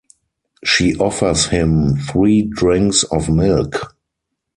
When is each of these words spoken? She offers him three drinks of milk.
She 0.63 0.95
offers 0.95 1.45
him 1.45 1.95
three 1.95 2.41
drinks 2.41 3.03
of 3.03 3.29
milk. 3.29 3.95